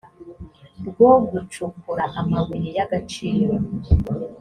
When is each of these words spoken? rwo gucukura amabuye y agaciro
rwo 0.87 1.11
gucukura 1.29 2.03
amabuye 2.21 2.69
y 2.77 2.79
agaciro 2.85 3.55